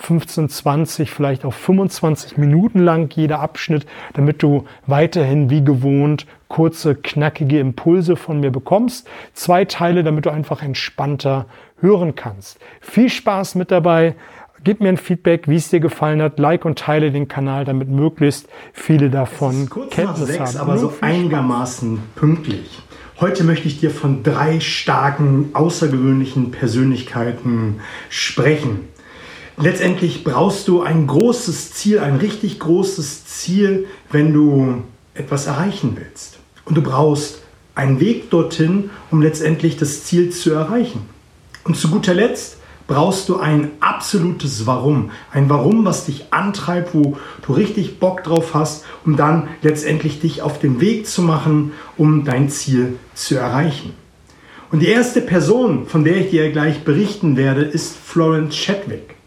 [0.00, 6.94] 15, 20, vielleicht auch 25 Minuten lang jeder Abschnitt, damit du weiterhin wie gewohnt kurze,
[6.96, 9.06] knackige Impulse von mir bekommst.
[9.34, 11.46] Zwei Teile, damit du einfach entspannter
[11.80, 12.58] hören kannst.
[12.80, 14.16] Viel Spaß mit dabei.
[14.64, 16.38] Gib mir ein Feedback, wie es dir gefallen hat.
[16.38, 20.68] Like und teile den Kanal, damit möglichst viele davon kurz Kenntnis nach sechs, haben.
[20.68, 22.82] aber so einigermaßen pünktlich.
[23.20, 28.88] Heute möchte ich dir von drei starken, außergewöhnlichen Persönlichkeiten sprechen.
[29.62, 36.38] Letztendlich brauchst du ein großes Ziel, ein richtig großes Ziel, wenn du etwas erreichen willst.
[36.64, 37.42] Und du brauchst
[37.74, 41.02] einen Weg dorthin, um letztendlich das Ziel zu erreichen.
[41.64, 45.10] Und zu guter Letzt brauchst du ein absolutes Warum.
[45.30, 50.40] Ein Warum, was dich antreibt, wo du richtig Bock drauf hast, um dann letztendlich dich
[50.40, 53.92] auf den Weg zu machen, um dein Ziel zu erreichen.
[54.72, 59.19] Und die erste Person, von der ich dir gleich berichten werde, ist Florence Chadwick.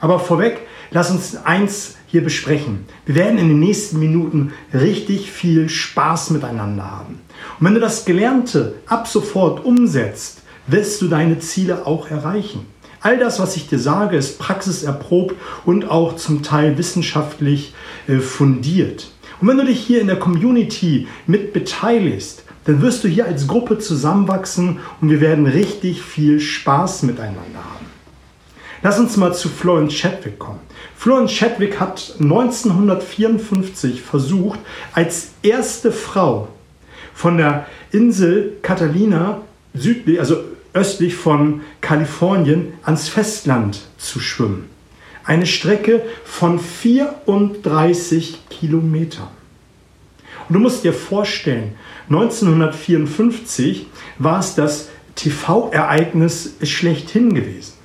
[0.00, 2.86] Aber vorweg, lass uns eins hier besprechen.
[3.06, 7.20] Wir werden in den nächsten Minuten richtig viel Spaß miteinander haben.
[7.58, 12.66] Und wenn du das Gelernte ab sofort umsetzt, wirst du deine Ziele auch erreichen.
[13.02, 15.34] All das, was ich dir sage, ist praxiserprobt
[15.64, 17.74] und auch zum Teil wissenschaftlich
[18.08, 19.10] äh, fundiert.
[19.40, 23.46] Und wenn du dich hier in der Community mit beteiligst, dann wirst du hier als
[23.46, 27.79] Gruppe zusammenwachsen und wir werden richtig viel Spaß miteinander haben.
[28.82, 30.60] Lass uns mal zu Florence Chadwick kommen.
[30.96, 34.58] Florence Chadwick hat 1954 versucht,
[34.94, 36.48] als erste Frau
[37.12, 39.42] von der Insel Catalina
[39.74, 40.36] südlich, also
[40.72, 44.70] östlich von Kalifornien ans Festland zu schwimmen.
[45.24, 49.28] Eine Strecke von 34 Kilometern.
[50.48, 51.74] Und du musst dir vorstellen,
[52.08, 53.86] 1954
[54.18, 57.79] war es das TV-Ereignis schlechthin gewesen.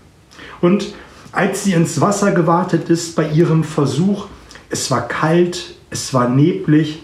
[0.61, 0.93] Und
[1.31, 4.27] als sie ins Wasser gewartet ist bei ihrem Versuch,
[4.69, 7.03] es war kalt, es war neblig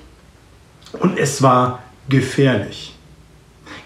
[0.99, 1.79] und es war
[2.09, 2.95] gefährlich.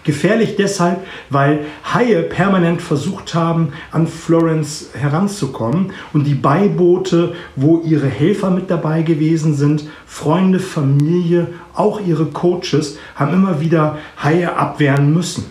[0.04, 8.06] Gefährlich deshalb, weil Haie permanent versucht haben, an Florence heranzukommen und die Beiboote, wo ihre
[8.06, 15.12] Helfer mit dabei gewesen sind, Freunde, Familie, auch ihre Coaches, haben immer wieder Haie abwehren
[15.12, 15.46] müssen.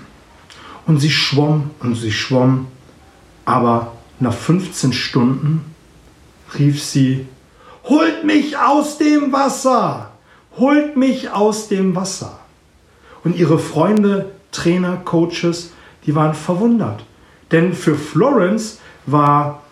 [0.87, 2.67] Und sie schwamm und sie schwamm,
[3.43, 5.65] aber nach 15 Stunden
[6.57, 7.25] rief sie,
[7.83, 10.11] Holt mich aus dem Wasser!
[10.57, 12.39] Holt mich aus dem Wasser!
[13.23, 15.71] Und ihre Freunde Trainer, Coaches,
[16.05, 17.03] die waren verwundert.
[17.51, 19.63] Denn für Florence war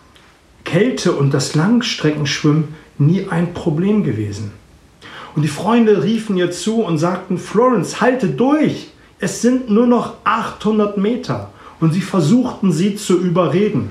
[0.64, 4.52] Kälte und das Langstreckenschwimmen nie ein Problem gewesen.
[5.34, 8.90] Und die Freunde riefen ihr zu und sagten, Florence, halte durch.
[9.18, 11.50] Es sind nur noch 800 Meter.
[11.80, 13.90] Und sie versuchten sie zu überreden.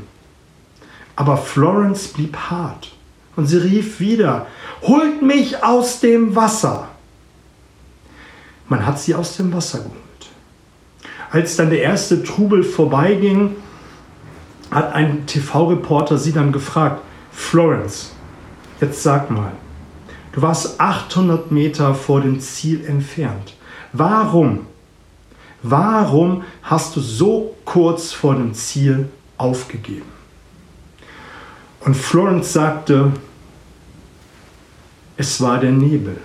[1.16, 2.92] Aber Florence blieb hart.
[3.36, 4.48] Und sie rief wieder,
[4.82, 6.88] holt mich aus dem Wasser.
[8.70, 10.00] Man hat sie aus dem Wasser geholt.
[11.32, 13.56] Als dann der erste Trubel vorbeiging,
[14.70, 17.02] hat ein TV-Reporter sie dann gefragt,
[17.32, 18.12] Florence,
[18.80, 19.52] jetzt sag mal,
[20.32, 23.56] du warst 800 Meter vor dem Ziel entfernt.
[23.94, 24.68] Warum,
[25.62, 30.13] warum hast du so kurz vor dem Ziel aufgegeben?
[31.86, 33.12] Und Florence sagte,
[35.18, 36.18] es war der Nebel.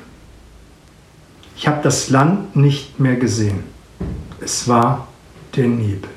[1.56, 3.64] Ich habe das Land nicht mehr gesehen.
[4.40, 5.08] Es war
[5.56, 6.10] der Nebel.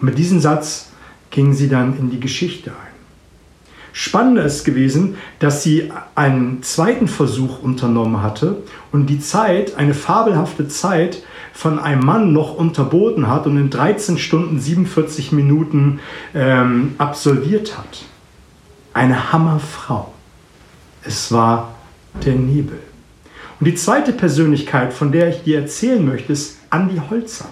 [0.00, 0.88] Und mit diesem Satz
[1.30, 2.94] ging sie dann in die Geschichte ein.
[3.92, 10.66] Spannender ist gewesen, dass sie einen zweiten Versuch unternommen hatte und die Zeit, eine fabelhafte
[10.66, 11.22] Zeit,
[11.52, 16.00] von einem Mann noch unterboten hat und in 13 Stunden 47 Minuten
[16.34, 18.04] ähm, absolviert hat.
[18.94, 20.14] Eine Hammerfrau.
[21.02, 21.74] Es war
[22.24, 22.78] der Nebel.
[23.58, 27.48] Und die zweite Persönlichkeit, von der ich dir erzählen möchte, ist Andi Holzer.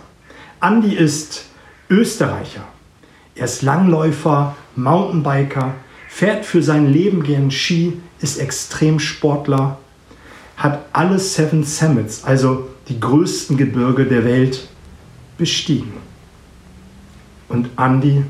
[0.60, 1.44] Andi ist
[1.90, 2.64] Österreicher.
[3.34, 5.74] Er ist Langläufer, Mountainbiker,
[6.08, 9.78] fährt für sein Leben gern Ski, ist Extremsportler,
[10.56, 14.68] hat alle Seven Summits, also die größten Gebirge der Welt,
[15.38, 15.94] bestiegen.
[17.48, 18.24] Und Andi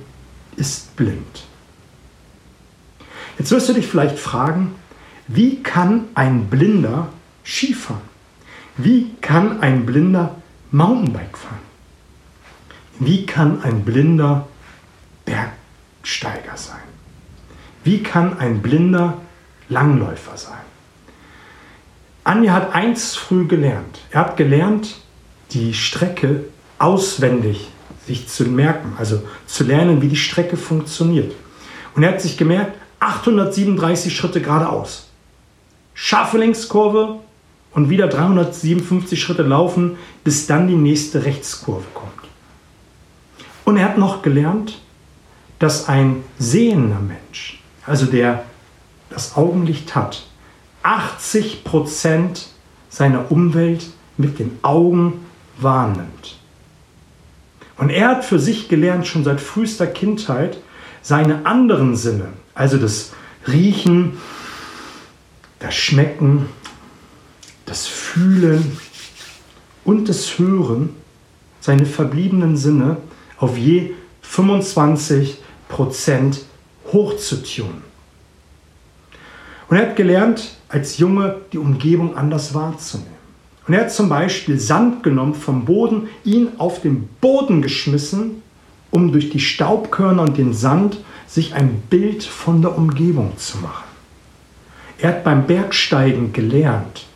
[0.57, 1.52] ist blind.
[3.39, 4.75] Jetzt wirst du dich vielleicht fragen,
[5.29, 7.09] Wie kann ein Blinder
[7.45, 8.03] Skifahren?
[8.77, 10.37] Wie kann ein Blinder
[10.71, 11.61] Mountainbike fahren?
[12.99, 14.49] Wie kann ein Blinder
[15.25, 16.83] Bergsteiger sein?
[17.85, 19.19] Wie kann ein Blinder
[19.69, 20.59] Langläufer sein?
[22.25, 24.01] Anja hat eins früh gelernt.
[24.11, 24.97] Er hat gelernt,
[25.51, 26.45] die Strecke
[26.79, 27.69] auswendig
[28.07, 31.33] sich zu merken, also zu lernen, wie die Strecke funktioniert.
[31.95, 35.09] Und er hat sich gemerkt, 837 Schritte geradeaus.
[35.93, 37.19] Scharfe Längskurve
[37.73, 42.13] und wieder 357 Schritte laufen, bis dann die nächste Rechtskurve kommt.
[43.65, 44.79] Und er hat noch gelernt,
[45.59, 48.45] dass ein sehender Mensch, also der
[49.11, 50.25] das Augenlicht hat,
[50.85, 52.49] 80 Prozent
[52.89, 55.25] seiner Umwelt mit den Augen
[55.59, 56.39] wahrnimmt.
[57.79, 60.59] Und er hat für sich gelernt, schon seit frühester Kindheit,
[61.03, 63.13] seine anderen Sinne, also das
[63.47, 64.19] Riechen,
[65.59, 66.47] das Schmecken,
[67.67, 68.77] das Fühlen
[69.85, 70.91] und das Hören,
[71.61, 72.99] seine verbliebenen Sinne
[73.39, 75.39] auf je 25
[75.69, 76.45] Prozent
[76.93, 77.83] hochzutunen.
[79.69, 83.13] Und er hat gelernt, als Junge die Umgebung anders wahrzunehmen.
[83.67, 88.43] Und er hat zum Beispiel Sand genommen vom Boden, ihn auf den Boden geschmissen,
[88.91, 93.85] um durch die Staubkörner und den Sand sich ein Bild von der Umgebung zu machen.
[94.99, 97.07] Er hat beim Bergsteigen gelernt,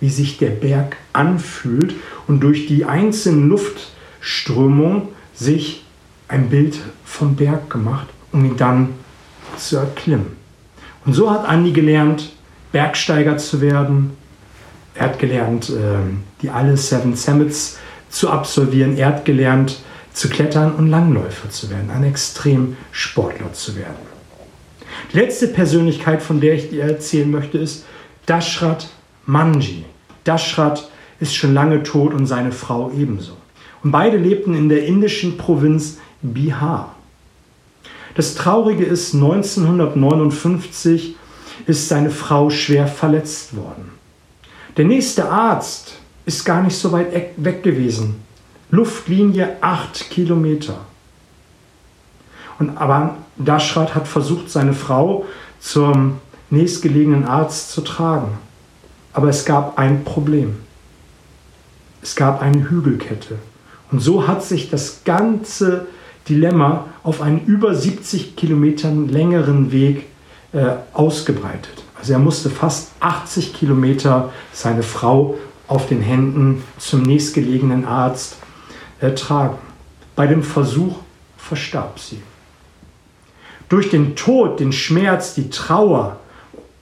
[0.00, 1.94] wie sich der Berg anfühlt
[2.26, 5.84] und durch die einzelnen Luftströmungen sich
[6.28, 8.90] ein Bild vom Berg gemacht, um ihn dann
[9.56, 10.36] zu erklimmen.
[11.04, 12.32] Und so hat Andi gelernt,
[12.72, 14.16] Bergsteiger zu werden.
[14.94, 17.78] Er hat gelernt, ähm, die alle Seven Summits
[18.08, 18.96] zu absolvieren.
[18.96, 19.80] Er hat gelernt,
[20.12, 24.12] zu klettern und Langläufer zu werden, ein Extremsportler zu werden.
[25.12, 27.84] Die letzte Persönlichkeit, von der ich dir erzählen möchte, ist
[28.26, 28.88] Dashrat
[29.26, 29.84] Manji.
[30.24, 30.88] Dashrat
[31.20, 33.36] ist schon lange tot und seine Frau ebenso.
[33.82, 36.94] Und beide lebten in der indischen Provinz Bihar.
[38.14, 41.16] Das Traurige ist, 1959
[41.66, 43.90] ist seine Frau schwer verletzt worden.
[44.76, 45.94] Der nächste Arzt
[46.26, 48.16] ist gar nicht so weit weg gewesen.
[48.72, 50.78] Luftlinie 8 Kilometer.
[52.58, 55.26] Und aber Dashrat hat versucht, seine Frau
[55.60, 58.38] zum nächstgelegenen Arzt zu tragen.
[59.12, 60.56] Aber es gab ein Problem.
[62.00, 63.38] Es gab eine Hügelkette.
[63.90, 65.86] Und so hat sich das ganze
[66.26, 70.06] Dilemma auf einen über 70 Kilometern längeren Weg
[70.54, 71.84] äh, ausgebreitet.
[71.98, 75.36] Also er musste fast 80 Kilometer seine Frau
[75.68, 78.36] auf den Händen zum nächstgelegenen Arzt
[79.02, 79.58] ertragen.
[80.14, 80.96] Bei dem Versuch
[81.36, 82.22] verstarb sie.
[83.68, 86.18] Durch den Tod, den Schmerz, die Trauer,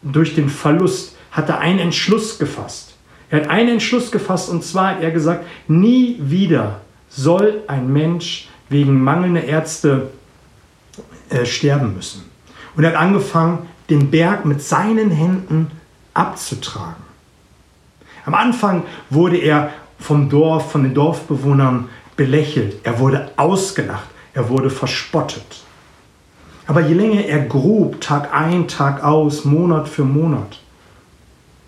[0.02, 2.94] durch den Verlust hat er einen Entschluss gefasst.
[3.30, 8.48] Er hat einen Entschluss gefasst und zwar hat er gesagt, nie wieder soll ein Mensch
[8.68, 10.10] wegen mangelnder Ärzte
[11.28, 12.24] äh, sterben müssen.
[12.76, 15.70] Und er hat angefangen, den Berg mit seinen Händen
[16.14, 17.02] abzutragen.
[18.24, 21.88] Am Anfang wurde er vom Dorf, von den Dorfbewohnern
[22.20, 25.64] belächelt, er wurde ausgelacht, er wurde verspottet.
[26.66, 30.60] Aber je länger er grub, Tag ein, Tag aus, Monat für Monat,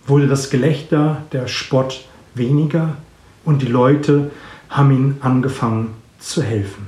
[0.07, 2.99] wurde das Gelächter, der Spott weniger
[3.47, 4.31] und die Leute
[4.69, 6.87] haben ihm angefangen zu helfen.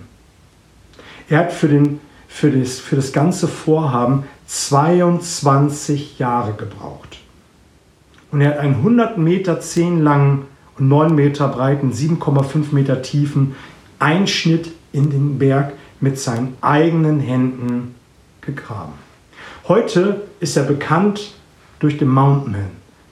[1.31, 7.17] Er hat für, den, für, das, für das ganze Vorhaben 22 Jahre gebraucht.
[8.31, 13.54] Und er hat einen 100 Meter 10 langen und 9 Meter breiten, 7,5 Meter tiefen
[13.99, 17.95] Einschnitt in den Berg mit seinen eigenen Händen
[18.40, 18.93] gegraben.
[19.69, 21.35] Heute ist er bekannt
[21.78, 22.66] durch den Mountain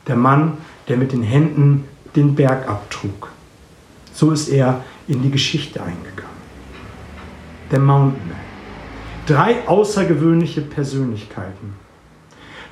[0.07, 3.31] der Mann, der mit den Händen den Berg abtrug.
[4.13, 6.31] So ist er in die Geschichte eingegangen.
[7.71, 8.37] Der Mountain Man.
[9.27, 11.75] Drei außergewöhnliche Persönlichkeiten.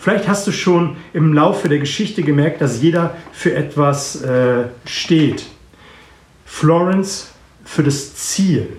[0.00, 5.44] Vielleicht hast du schon im Laufe der Geschichte gemerkt, dass jeder für etwas äh, steht.
[6.46, 7.32] Florence
[7.66, 8.78] für das Ziel.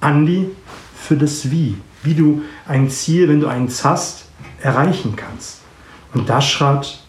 [0.00, 0.48] Andy
[0.96, 1.76] für das Wie.
[2.02, 4.24] Wie du ein Ziel, wenn du eins hast,
[4.62, 5.60] erreichen kannst.
[6.14, 7.02] Und Dashrat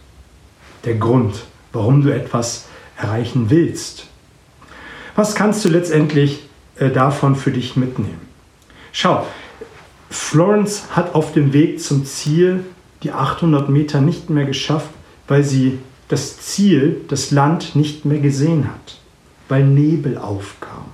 [0.83, 2.65] der Grund, warum du etwas
[2.97, 4.07] erreichen willst.
[5.15, 6.43] Was kannst du letztendlich
[6.75, 8.19] äh, davon für dich mitnehmen?
[8.91, 9.25] Schau,
[10.09, 12.65] Florence hat auf dem Weg zum Ziel
[13.03, 14.89] die 800 Meter nicht mehr geschafft,
[15.27, 18.97] weil sie das Ziel, das Land nicht mehr gesehen hat,
[19.47, 20.85] weil Nebel aufkam.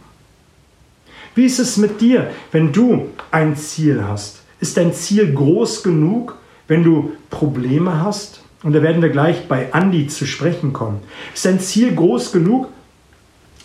[1.36, 4.42] Wie ist es mit dir, wenn du ein Ziel hast?
[4.60, 6.36] Ist dein Ziel groß genug,
[6.68, 11.00] wenn du Probleme hast, und da werden wir gleich bei Andi zu sprechen kommen,
[11.34, 12.70] ist dein Ziel groß genug,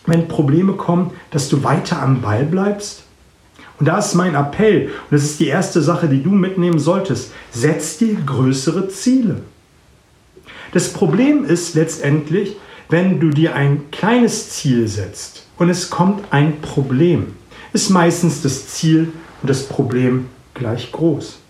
[0.06, 3.04] wenn Probleme kommen, dass du weiter am Ball bleibst?
[3.82, 7.32] Und da ist mein Appell, und das ist die erste Sache, die du mitnehmen solltest,
[7.50, 9.40] setz dir größere Ziele.
[10.70, 12.54] Das Problem ist letztendlich,
[12.90, 17.34] wenn du dir ein kleines Ziel setzt und es kommt ein Problem,
[17.72, 19.08] ist meistens das Ziel
[19.42, 21.40] und das Problem gleich groß.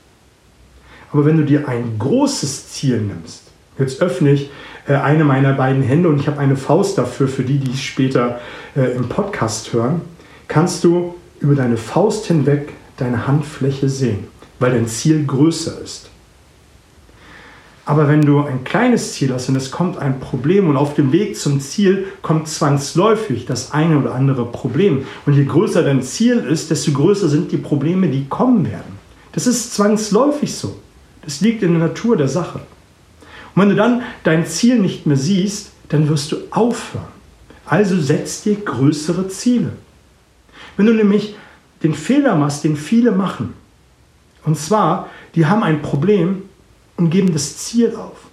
[1.13, 3.43] Aber wenn du dir ein großes Ziel nimmst,
[3.79, 4.51] jetzt öffne ich
[4.89, 7.83] äh, eine meiner beiden Hände und ich habe eine Faust dafür, für die, die es
[7.83, 8.41] später
[8.75, 10.01] äh, im Podcast hören,
[10.49, 16.09] kannst du über deine Faust hinweg deine Handfläche sehen, weil dein Ziel größer ist.
[17.85, 21.11] Aber wenn du ein kleines Ziel hast und es kommt ein Problem und auf dem
[21.11, 25.05] Weg zum Ziel kommt zwangsläufig das eine oder andere Problem.
[25.27, 29.01] Und je größer dein Ziel ist, desto größer sind die Probleme, die kommen werden.
[29.33, 30.77] Das ist zwangsläufig so.
[31.25, 32.61] Das liegt in der Natur der Sache.
[33.55, 37.05] Und wenn du dann dein Ziel nicht mehr siehst, dann wirst du aufhören.
[37.67, 39.73] Also setz dir größere Ziele.
[40.77, 41.35] Wenn du nämlich
[41.83, 43.55] den Fehler machst, den viele machen,
[44.45, 46.43] und zwar, die haben ein Problem,
[46.97, 48.27] und geben das Ziel auf.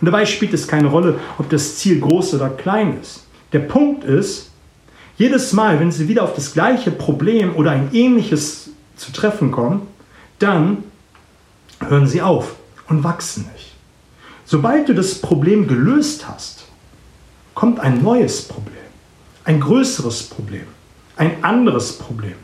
[0.00, 3.24] Und dabei spielt es keine Rolle, ob das Ziel groß oder klein ist.
[3.52, 4.50] Der Punkt ist,
[5.16, 9.86] jedes Mal, wenn sie wieder auf das gleiche Problem oder ein ähnliches zu treffen kommen,
[10.38, 10.84] dann
[11.80, 12.54] hören sie auf
[12.88, 13.74] und wachsen nicht.
[14.44, 16.64] Sobald du das Problem gelöst hast,
[17.54, 18.76] kommt ein neues Problem,
[19.44, 20.64] ein größeres Problem,
[21.20, 22.34] ein anderes Problem.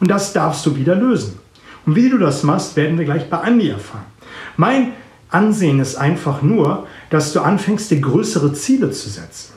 [0.00, 1.38] Und das darfst du wieder lösen.
[1.86, 4.06] Und wie du das machst, werden wir gleich bei Andi erfahren.
[4.56, 4.92] Mein
[5.30, 9.52] Ansehen ist einfach nur, dass du anfängst, dir größere Ziele zu setzen.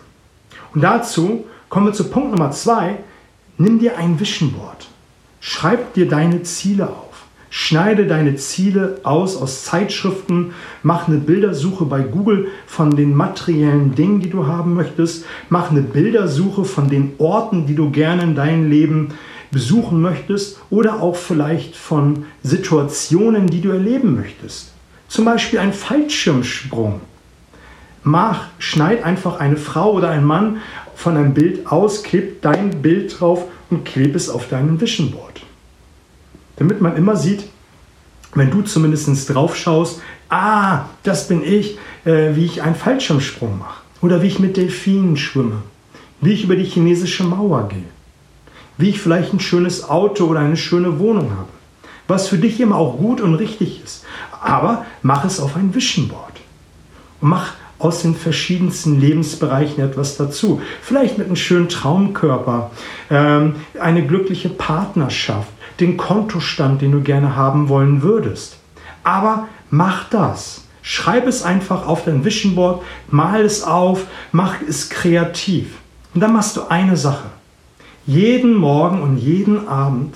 [0.75, 2.97] Und dazu kommen wir zu Punkt Nummer zwei.
[3.57, 4.87] Nimm dir ein Vision Board.
[5.39, 7.04] Schreib dir deine Ziele auf.
[7.57, 14.19] Schneide deine Ziele aus aus Zeitschriften, mach eine Bildersuche bei Google von den materiellen Dingen,
[14.19, 18.69] die du haben möchtest, mach eine Bildersuche von den Orten, die du gerne in deinem
[18.69, 19.13] Leben
[19.51, 24.73] besuchen möchtest oder auch vielleicht von Situationen, die du erleben möchtest.
[25.07, 26.99] Zum Beispiel ein Fallschirmsprung.
[28.03, 30.57] Mach, schneid einfach eine Frau oder ein Mann
[30.93, 35.44] von einem Bild aus, kleb dein Bild drauf und kleb es auf deinem Vision Board.
[36.57, 37.45] Damit man immer sieht,
[38.33, 43.81] wenn du zumindest drauf schaust, ah, das bin ich, äh, wie ich einen Fallschirmsprung mache.
[44.01, 45.63] Oder wie ich mit Delfinen schwimme.
[46.21, 47.83] Wie ich über die chinesische Mauer gehe.
[48.77, 51.47] Wie ich vielleicht ein schönes Auto oder eine schöne Wohnung habe.
[52.07, 54.05] Was für dich immer auch gut und richtig ist.
[54.41, 56.33] Aber mach es auf ein Vision Board.
[57.21, 60.61] Und mach aus den verschiedensten Lebensbereichen etwas dazu.
[60.81, 62.71] Vielleicht mit einem schönen Traumkörper,
[63.09, 68.57] ähm, eine glückliche Partnerschaft, den Kontostand, den du gerne haben wollen würdest.
[69.03, 70.63] Aber mach das.
[70.81, 75.77] Schreib es einfach auf dein Vision Board, mal es auf, mach es kreativ.
[76.13, 77.29] Und dann machst du eine Sache.
[78.05, 80.15] Jeden Morgen und jeden Abend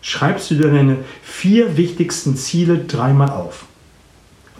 [0.00, 3.66] schreibst du dir deine vier wichtigsten Ziele dreimal auf.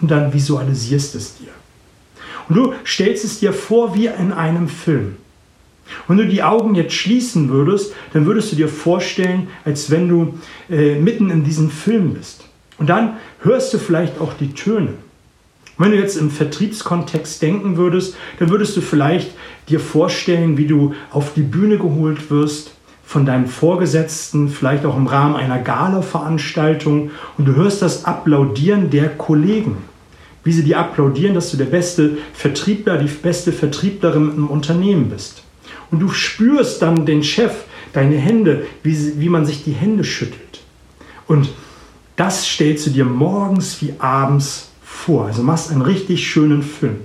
[0.01, 1.49] Und dann visualisierst es dir.
[2.49, 5.17] Und du stellst es dir vor wie in einem Film.
[6.09, 10.35] Wenn du die Augen jetzt schließen würdest, dann würdest du dir vorstellen, als wenn du
[10.71, 12.45] äh, mitten in diesem Film bist.
[12.79, 14.95] Und dann hörst du vielleicht auch die Töne.
[15.79, 19.31] Wenn du jetzt im Vertriebskontext denken würdest, dann würdest du vielleicht
[19.69, 22.73] dir vorstellen, wie du auf die Bühne geholt wirst
[23.05, 29.09] von deinem Vorgesetzten, vielleicht auch im Rahmen einer Gala-Veranstaltung und du hörst das Applaudieren der
[29.09, 29.77] Kollegen.
[30.45, 35.43] Wie sie dir applaudieren, dass du der beste Vertriebler, die beste Vertrieblerin im Unternehmen bist.
[35.93, 37.53] Und du spürst dann den Chef,
[37.93, 40.61] deine Hände, wie, wie man sich die Hände schüttelt.
[41.29, 41.51] Und
[42.17, 45.27] das stellst du dir morgens wie abends vor.
[45.27, 46.97] Also machst einen richtig schönen Film.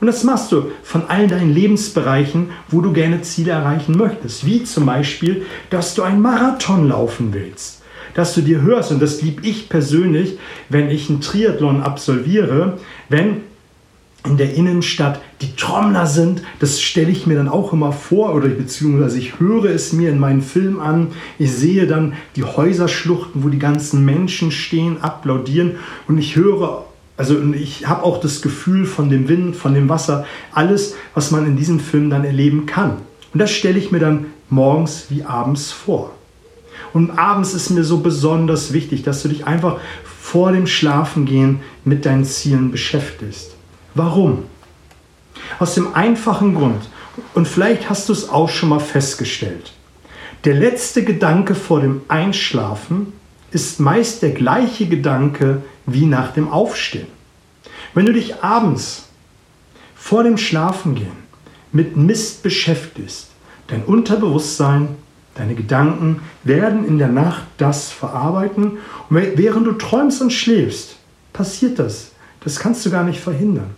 [0.00, 4.46] Und das machst du von all deinen Lebensbereichen, wo du gerne Ziele erreichen möchtest.
[4.46, 7.82] Wie zum Beispiel, dass du einen Marathon laufen willst.
[8.14, 12.78] Dass du dir hörst, und das liebe ich persönlich, wenn ich einen Triathlon absolviere,
[13.08, 13.42] wenn
[14.28, 16.42] in der Innenstadt die Trommler sind.
[16.60, 20.18] Das stelle ich mir dann auch immer vor oder beziehungsweise ich höre es mir in
[20.18, 21.08] meinen Film an.
[21.38, 26.84] Ich sehe dann die Häuserschluchten, wo die ganzen Menschen stehen, applaudieren und ich höre
[27.16, 31.46] also ich habe auch das Gefühl von dem Wind, von dem Wasser, alles, was man
[31.46, 32.98] in diesem Film dann erleben kann.
[33.34, 36.14] Und das stelle ich mir dann morgens wie abends vor.
[36.92, 42.06] Und abends ist mir so besonders wichtig, dass du dich einfach vor dem Schlafengehen mit
[42.06, 43.57] deinen Zielen beschäftigst.
[43.98, 44.44] Warum?
[45.58, 46.88] Aus dem einfachen Grund,
[47.34, 49.72] und vielleicht hast du es auch schon mal festgestellt,
[50.44, 53.12] der letzte Gedanke vor dem Einschlafen
[53.50, 57.08] ist meist der gleiche Gedanke wie nach dem Aufstehen.
[57.92, 59.08] Wenn du dich abends
[59.96, 61.18] vor dem Schlafengehen
[61.72, 63.30] mit Mist beschäftigst,
[63.66, 64.90] dein Unterbewusstsein,
[65.34, 68.78] deine Gedanken werden in der Nacht das verarbeiten
[69.10, 70.94] und während du träumst und schläfst,
[71.32, 72.12] passiert das.
[72.44, 73.74] Das kannst du gar nicht verhindern.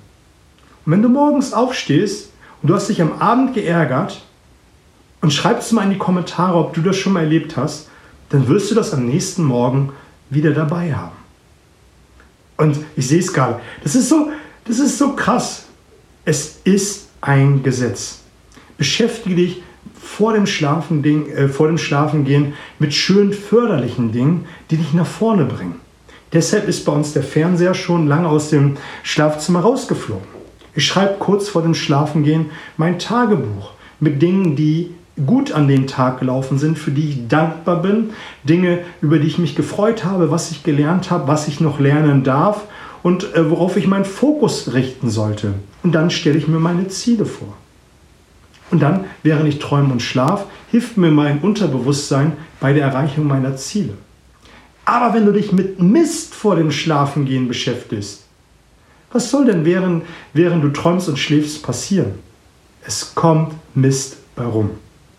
[0.85, 2.31] Und wenn du morgens aufstehst
[2.63, 4.23] und du hast dich am Abend geärgert
[5.21, 7.89] und schreibst mal in die Kommentare, ob du das schon mal erlebt hast,
[8.31, 9.93] dann wirst du das am nächsten Morgen
[10.31, 11.17] wieder dabei haben.
[12.57, 13.61] Und ich sehe es gerade.
[13.83, 14.31] Das ist so,
[14.65, 15.65] das ist so krass.
[16.25, 18.21] Es ist ein Gesetz.
[18.77, 19.63] Beschäftige dich
[20.01, 25.45] vor dem, Schlafen, äh, vor dem Schlafengehen mit schön förderlichen Dingen, die dich nach vorne
[25.45, 25.77] bringen.
[26.33, 30.29] Deshalb ist bei uns der Fernseher schon lange aus dem Schlafzimmer rausgeflogen.
[30.75, 32.47] Ich schreibe kurz vor dem Schlafengehen
[32.77, 34.95] mein Tagebuch mit Dingen, die
[35.27, 38.11] gut an den Tag gelaufen sind, für die ich dankbar bin,
[38.45, 42.25] Dinge, über die ich mich gefreut habe, was ich gelernt habe, was ich noch lernen
[42.25, 42.63] darf
[43.03, 45.55] und äh, worauf ich meinen Fokus richten sollte.
[45.83, 47.55] Und dann stelle ich mir meine Ziele vor.
[48.71, 53.57] Und dann, während ich träume und schlaf, hilft mir mein Unterbewusstsein bei der Erreichung meiner
[53.57, 53.95] Ziele.
[54.85, 58.20] Aber wenn du dich mit Mist vor dem Schlafengehen beschäftigst,
[59.13, 62.19] was soll denn während, während du träumst und schläfst passieren?
[62.87, 64.71] Es kommt Mist bei rum.